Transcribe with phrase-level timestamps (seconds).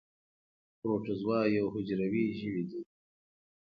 [0.79, 2.79] پروټوزوا یو حجروي ژوي دي